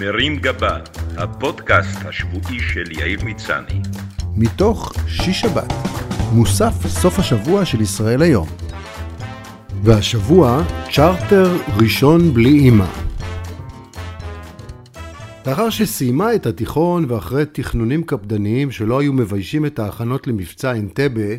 [0.00, 0.78] מרים גבה,
[1.16, 3.80] הפודקאסט השבועי של יאיר מצני.
[4.36, 5.72] מתוך שיש שבת,
[6.32, 8.48] מוסף סוף השבוע של ישראל היום.
[9.82, 10.62] והשבוע,
[10.92, 12.86] צ'רטר ראשון בלי אימא.
[15.46, 21.34] לאחר שסיימה את התיכון ואחרי תכנונים קפדניים שלא היו מביישים את ההכנות למבצע אנטבה,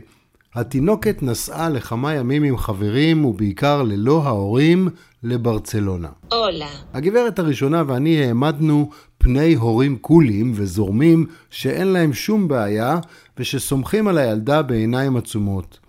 [0.60, 4.90] התינוקת נסעה לכמה ימים עם חברים ובעיקר ללא ההורים
[5.24, 6.08] לברצלונה.
[6.32, 6.68] הולה.
[6.94, 13.00] הגברת הראשונה ואני העמדנו פני הורים קולים וזורמים שאין להם שום בעיה
[13.38, 15.80] ושסומכים על הילדה בעיניים עצומות.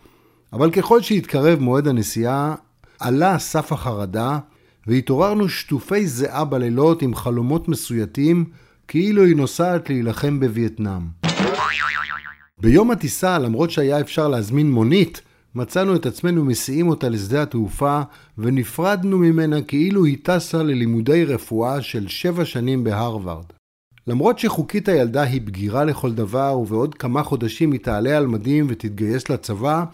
[0.52, 2.54] אבל ככל שהתקרב מועד הנסיעה,
[3.00, 4.38] עלה סף החרדה
[4.86, 8.44] והתעוררנו שטופי זיעה בלילות עם חלומות מסויטים
[8.88, 11.02] כאילו היא נוסעת להילחם בווייטנאם.
[12.60, 15.20] ביום הטיסה, למרות שהיה אפשר להזמין מונית,
[15.54, 18.02] מצאנו את עצמנו מסיעים אותה לשדה התעופה,
[18.38, 23.44] ונפרדנו ממנה כאילו היא טסה ללימודי רפואה של שבע שנים בהרווארד.
[24.06, 29.30] למרות שחוקית הילדה היא בגירה לכל דבר, ובעוד כמה חודשים היא תעלה על מדים ותתגייס
[29.30, 29.84] לצבא,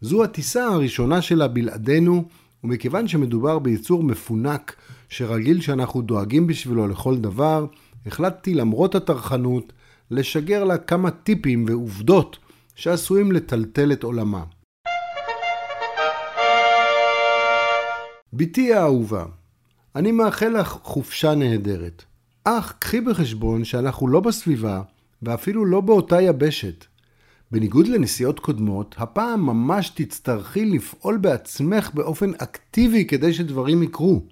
[0.00, 2.24] זו הטיסה הראשונה שלה בלעדינו,
[2.64, 4.76] ומכיוון שמדובר ביצור מפונק,
[5.08, 7.66] שרגיל שאנחנו דואגים בשבילו לכל דבר,
[8.06, 9.72] החלטתי למרות הטרחנות,
[10.10, 12.38] לשגר לה כמה טיפים ועובדות
[12.74, 14.44] שעשויים לטלטל את עולמה.
[18.32, 19.24] בתי האהובה,
[19.96, 22.04] אני מאחל לך חופשה נהדרת.
[22.44, 24.82] אך קחי בחשבון שאנחנו לא בסביבה
[25.22, 26.84] ואפילו לא באותה יבשת.
[27.50, 34.22] בניגוד לנסיעות קודמות, הפעם ממש תצטרכי לפעול בעצמך באופן אקטיבי כדי שדברים יקרו.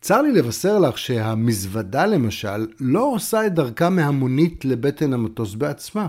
[0.00, 6.06] צר לי לבשר לך שהמזוודה למשל לא עושה את דרכה מהמונית לבטן המטוס בעצמה.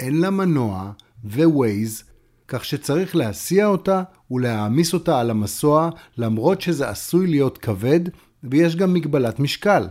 [0.00, 0.92] אין לה מנוע
[1.24, 2.02] ו-Waze,
[2.48, 8.00] כך שצריך להסיע אותה ולהעמיס אותה על המסוע, למרות שזה עשוי להיות כבד
[8.44, 9.86] ויש גם מגבלת משקל.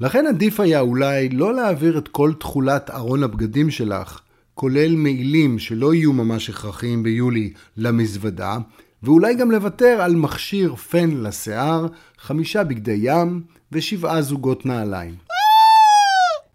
[0.00, 4.20] לכן עדיף היה אולי לא להעביר את כל תכולת ארון הבגדים שלך,
[4.54, 8.58] כולל מעילים שלא יהיו ממש הכרחיים ביולי, למזוודה,
[9.02, 11.86] ואולי גם לוותר על מכשיר פן לשיער,
[12.18, 15.14] חמישה בגדי ים ושבעה זוגות נעליים.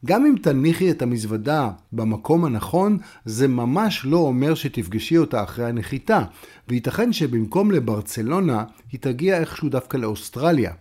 [0.05, 6.21] גם אם תניחי את המזוודה במקום הנכון, זה ממש לא אומר שתפגשי אותה אחרי הנחיתה,
[6.67, 10.73] וייתכן שבמקום לברצלונה, היא תגיע איכשהו דווקא לאוסטרליה.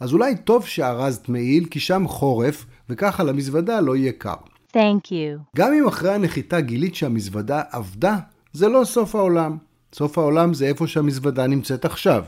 [0.00, 4.34] אז אולי טוב שארזת מעיל, כי שם חורף, וככה למזוודה לא יהיה קר.
[4.72, 5.56] Thank you.
[5.56, 8.16] גם אם אחרי הנחיתה גילית שהמזוודה עבדה,
[8.52, 9.56] זה לא סוף העולם.
[9.94, 12.24] סוף העולם זה איפה שהמזוודה נמצאת עכשיו.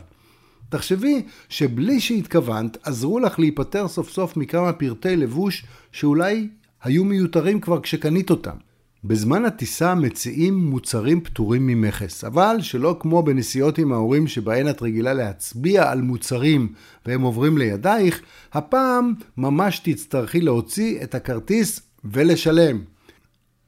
[0.68, 6.48] תחשבי שבלי שהתכוונת, עזרו לך להיפטר סוף סוף מכמה פרטי לבוש שאולי
[6.82, 8.56] היו מיותרים כבר כשקנית אותם.
[9.04, 15.14] בזמן הטיסה מציעים מוצרים פטורים ממכס, אבל שלא כמו בנסיעות עם ההורים שבהן את רגילה
[15.14, 16.72] להצביע על מוצרים
[17.06, 18.20] והם עוברים לידייך,
[18.52, 22.78] הפעם ממש תצטרכי להוציא את הכרטיס ולשלם.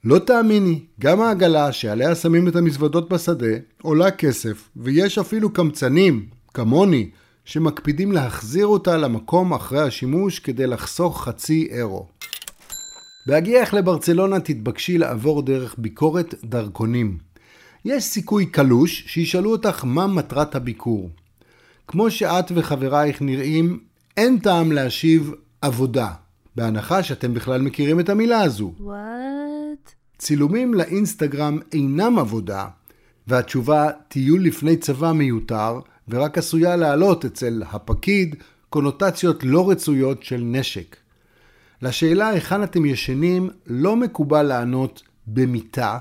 [0.05, 7.11] לא תאמיני, גם העגלה שעליה שמים את המזוודות בשדה עולה כסף, ויש אפילו קמצנים, כמוני,
[7.45, 12.07] שמקפידים להחזיר אותה למקום אחרי השימוש כדי לחסוך חצי אירו.
[13.27, 17.19] בהגיעך לברצלונה תתבקשי לעבור דרך ביקורת דרכונים.
[17.85, 21.11] יש סיכוי קלוש שישאלו אותך מה מטרת הביקור.
[21.89, 23.81] כמו שאת וחברייך נראים,
[24.17, 25.33] אין טעם להשיב
[25.63, 26.09] עבודה,
[26.57, 28.73] בהנחה שאתם בכלל מכירים את המילה הזו.
[28.81, 29.91] What?
[30.19, 32.67] צילומים לאינסטגרם אינם עבודה,
[33.27, 38.37] והתשובה טיול לפני צבא מיותר, ורק עשויה להעלות אצל הפקיד
[38.71, 40.97] קונוטציות לא רצויות של נשק.
[41.83, 45.99] לשאלה היכן אתם ישנים לא מקובל לענות במיטה,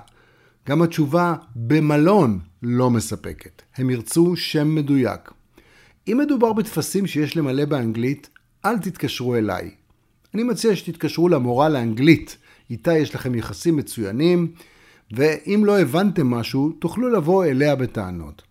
[0.70, 3.62] גם התשובה במלון לא מספקת.
[3.75, 5.31] הם ירצו שם מדויק.
[6.08, 8.30] אם מדובר בטפסים שיש למלא באנגלית,
[8.66, 9.72] אל תתקשרו אליי.
[10.33, 12.38] אני מציע שתתקשרו למורה לאנגלית,
[12.69, 14.51] איתה יש לכם יחסים מצוינים,
[15.11, 18.41] ואם לא הבנתם משהו, תוכלו לבוא אליה בטענות.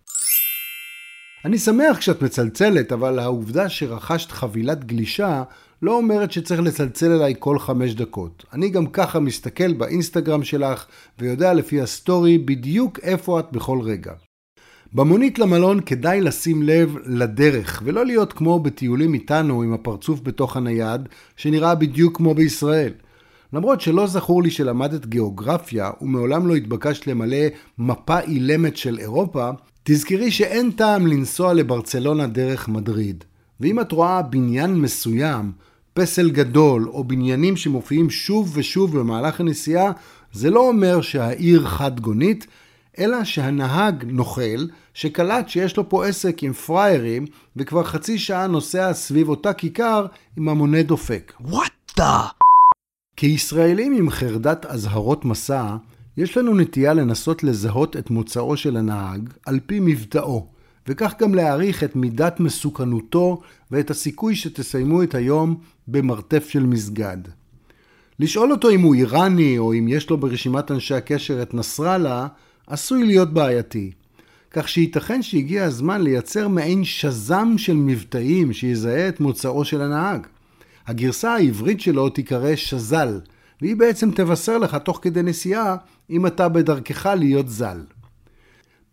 [1.45, 5.43] אני שמח כשאת מצלצלת, אבל העובדה שרכשת חבילת גלישה
[5.81, 8.45] לא אומרת שצריך לצלצל אליי כל חמש דקות.
[8.53, 10.85] אני גם ככה מסתכל באינסטגרם שלך
[11.19, 14.13] ויודע לפי הסטורי בדיוק איפה את בכל רגע.
[14.95, 21.01] במונית למלון כדאי לשים לב לדרך, ולא להיות כמו בטיולים איתנו עם הפרצוף בתוך הנייד,
[21.37, 22.93] שנראה בדיוק כמו בישראל.
[23.53, 27.37] למרות שלא זכור לי שלמדת גיאוגרפיה ומעולם לא התבקשת למלא
[27.77, 29.49] מפה אילמת של אירופה,
[29.83, 33.23] תזכרי שאין טעם לנסוע לברצלונה דרך מדריד.
[33.59, 35.51] ואם את רואה בניין מסוים,
[35.93, 39.91] פסל גדול או בניינים שמופיעים שוב ושוב במהלך הנסיעה,
[40.33, 42.47] זה לא אומר שהעיר חד גונית,
[42.99, 47.25] אלא שהנהג נוכל שקלט שיש לו פה עסק עם פראיירים
[47.55, 50.05] וכבר חצי שעה נוסע סביב אותה כיכר
[50.37, 51.33] עם המונה דופק.
[51.41, 52.43] What the?
[53.17, 55.75] כישראלים עם חרדת אזהרות מסע,
[56.17, 60.47] יש לנו נטייה לנסות לזהות את מוצאו של הנהג על פי מבטאו,
[60.87, 63.41] וכך גם להעריך את מידת מסוכנותו
[63.71, 65.55] ואת הסיכוי שתסיימו את היום
[65.87, 67.17] במרתף של מסגד.
[68.19, 72.27] לשאול אותו אם הוא איראני או אם יש לו ברשימת אנשי הקשר את נסראללה,
[72.67, 73.91] עשוי להיות בעייתי.
[74.51, 80.27] כך שייתכן שהגיע הזמן לייצר מעין שזם של מבטאים שיזהה את מוצאו של הנהג.
[80.87, 83.19] הגרסה העברית שלו תיקרא שזל,
[83.61, 85.75] והיא בעצם תבשר לך תוך כדי נסיעה
[86.09, 87.81] אם אתה בדרכך להיות זל.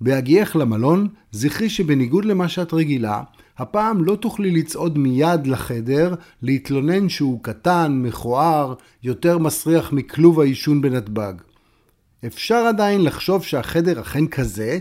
[0.01, 3.23] בהגיעך למלון, זכרי שבניגוד למה שאת רגילה,
[3.59, 11.50] הפעם לא תוכלי לצעוד מיד לחדר, להתלונן שהוא קטן, מכוער, יותר מסריח מכלוב העישון בנתב"ג.
[12.27, 14.79] אפשר עדיין לחשוב שהחדר אכן כזה,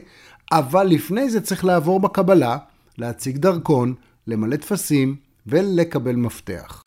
[0.52, 2.58] אבל לפני זה צריך לעבור בקבלה,
[2.98, 3.94] להציג דרכון,
[4.28, 5.16] למלא טפסים
[5.48, 6.84] ולקבל מפתח.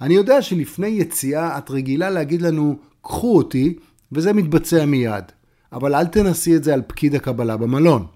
[0.00, 3.74] אני יודע שלפני יציאה את רגילה להגיד לנו, קחו אותי,
[4.12, 5.24] וזה מתבצע מיד.
[5.72, 8.06] אבל אל תנסי את זה על פקיד הקבלה במלון.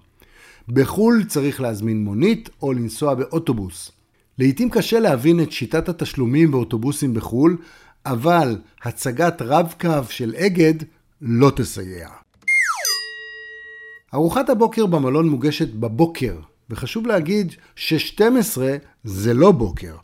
[0.69, 3.91] בחו"ל צריך להזמין מונית או לנסוע באוטובוס.
[4.39, 7.57] לעתים קשה להבין את שיטת התשלומים באוטובוסים בחו"ל,
[8.05, 10.73] אבל הצגת רב-קו של אגד
[11.21, 12.09] לא תסייע.
[14.13, 16.35] ארוחת הבוקר במלון מוגשת בבוקר,
[16.69, 18.57] וחשוב להגיד ש-12
[19.03, 19.95] זה לא בוקר.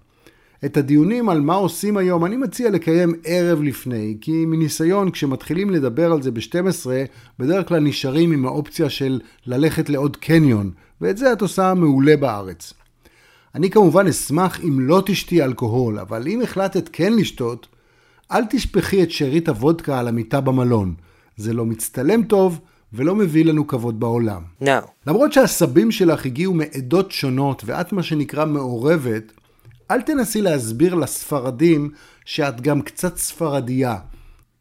[0.66, 6.12] את הדיונים על מה עושים היום אני מציע לקיים ערב לפני, כי מניסיון כשמתחילים לדבר
[6.12, 6.88] על זה ב-12,
[7.40, 12.74] בדרך כלל נשארים עם האופציה של ללכת לעוד קניון, ואת זה את עושה מעולה בארץ.
[13.56, 17.68] אני כמובן אשמח אם לא תשתי אלכוהול, אבל אם החלטת כן לשתות,
[18.32, 20.94] אל תשפכי את שארית הוודקה על המיטה במלון.
[21.38, 22.60] זה לא מצטלם טוב
[22.94, 24.42] ולא מביא לנו כבוד בעולם.
[24.64, 24.68] No.
[25.08, 29.32] למרות שהסבים שלך הגיעו מעדות שונות ואת מה שנקרא מעורבת,
[29.92, 31.92] אל תנסי להסביר לספרדים
[32.26, 33.96] שאת גם קצת ספרדיה.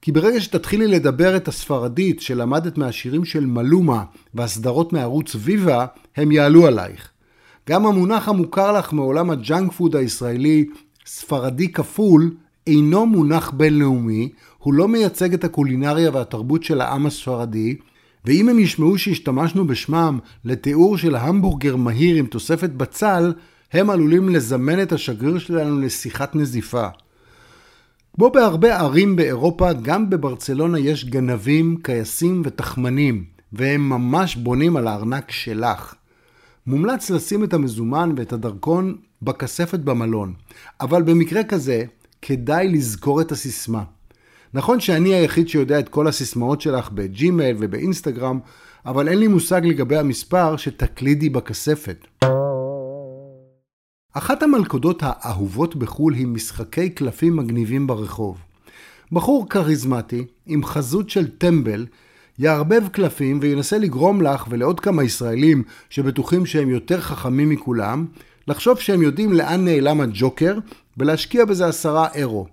[0.03, 4.05] כי ברגע שתתחילי לדבר את הספרדית שלמדת מהשירים של מלומה
[4.35, 5.87] והסדרות מערוץ ויבה,
[6.17, 7.11] הם יעלו עלייך.
[7.69, 10.67] גם המונח המוכר לך מעולם הג'אנק פוד הישראלי,
[11.06, 12.35] ספרדי כפול,
[12.69, 14.29] אינו מונח בינלאומי,
[14.59, 17.76] הוא לא מייצג את הקולינריה והתרבות של העם הספרדי,
[18.25, 23.32] ואם הם ישמעו שהשתמשנו בשמם לתיאור של המבורגר מהיר עם תוספת בצל,
[23.73, 26.87] הם עלולים לזמן את השגריר שלנו לשיחת נזיפה.
[28.15, 35.31] כמו בהרבה ערים באירופה, גם בברצלונה יש גנבים, כייסים ותחמנים, והם ממש בונים על הארנק
[35.31, 35.94] שלך.
[36.67, 40.32] מומלץ לשים את המזומן ואת הדרכון בכספת במלון,
[40.81, 41.85] אבל במקרה כזה,
[42.23, 43.82] כדאי לזכור את הסיסמה.
[44.55, 48.38] נכון שאני היחיד שיודע את כל הסיסמאות שלך בג'ימייל ובאינסטגרם,
[48.87, 52.06] אבל אין לי מושג לגבי המספר שתקלידי בכספת.
[54.12, 58.38] אחת המלכודות האהובות בחו"ל היא משחקי קלפים מגניבים ברחוב.
[59.12, 61.87] בחור כריזמטי, עם חזות של טמבל,
[62.38, 68.06] יערבב קלפים וינסה לגרום לך ולעוד כמה ישראלים שבטוחים שהם יותר חכמים מכולם,
[68.49, 70.59] לחשוב שהם יודעים לאן נעלם הג'וקר
[70.99, 72.47] ולהשקיע בזה עשרה אירו.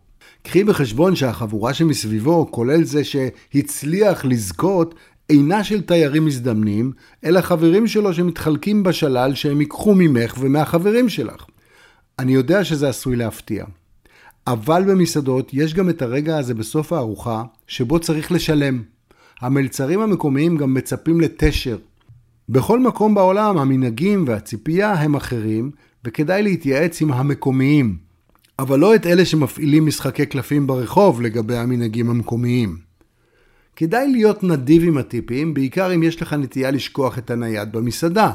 [0.44, 4.96] קחי בחשבון שהחבורה שמסביבו, כולל זה שהצליח לזכות,
[5.30, 6.92] אינה של תיירים מזדמנים,
[7.26, 11.46] אלא חברים שלו שמתחלקים בשלל שהם ייקחו ממך ומהחברים שלך.
[12.20, 13.66] אני יודע שזה עשוי להפתיע.
[14.48, 18.84] אבל במסעדות יש גם את הרגע הזה בסוף הארוחה, שבו צריך לשלם.
[19.42, 21.78] המלצרים המקומיים גם מצפים לתשר.
[22.50, 25.72] בכל מקום בעולם המנהגים והציפייה הם אחרים,
[26.06, 27.98] וכדאי להתייעץ עם המקומיים,
[28.60, 32.78] אבל לא את אלה שמפעילים משחקי קלפים ברחוב לגבי המנהגים המקומיים.
[33.76, 38.32] כדאי להיות נדיב עם הטיפים, בעיקר אם יש לך נטייה לשכוח את הנייד במסעדה,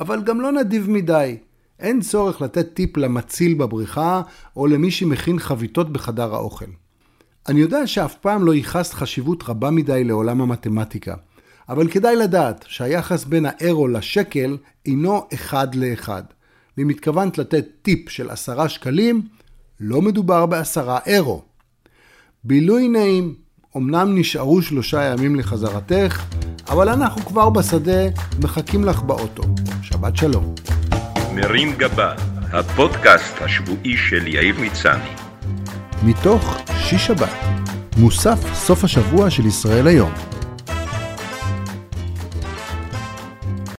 [0.00, 1.36] אבל גם לא נדיב מדי.
[1.80, 4.22] אין צורך לתת טיפ למציל בבריכה
[4.56, 6.66] או למי שמכין חביתות בחדר האוכל.
[7.48, 11.14] אני יודע שאף פעם לא ייחסת חשיבות רבה מדי לעולם המתמטיקה,
[11.68, 16.22] אבל כדאי לדעת שהיחס בין האירו לשקל אינו אחד לאחד.
[16.78, 19.22] ואם התכוונת לתת טיפ של עשרה שקלים,
[19.84, 21.42] לא מדובר בעשרה אירו.
[22.44, 23.34] בילוי נעים,
[23.76, 26.24] אמנם נשארו שלושה ימים לחזרתך,
[26.68, 28.02] אבל אנחנו כבר בשדה
[28.42, 29.42] מחכים לך באוטו.
[29.82, 30.54] שבת שלום.
[31.34, 32.14] מרים גבה,
[32.52, 35.10] הפודקאסט השבועי של יאיר מצני.
[36.04, 37.32] מתוך שיש שבת,
[37.96, 40.31] מוסף סוף השבוע של ישראל היום.